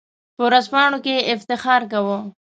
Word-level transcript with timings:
په 0.35 0.41
ورځپاڼو 0.47 0.97
کې 1.05 1.13
یې 1.17 1.27
افتخار 1.33 1.81
کاوه. 1.91 2.19